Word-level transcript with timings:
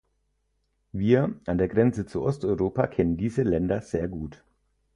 Wir 0.93 1.39
an 1.45 1.59
der 1.59 1.67
Grenze 1.67 2.07
zu 2.07 2.23
Osteuropa 2.23 2.87
kennen 2.87 3.17
diese 3.17 3.43
Länder 3.43 3.81
sehr 3.81 4.07
gut. 4.07 4.43